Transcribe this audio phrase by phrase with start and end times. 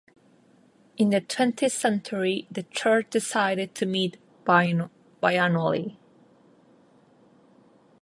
[0.97, 5.97] In the twentieth century, the church decided to meet biannually.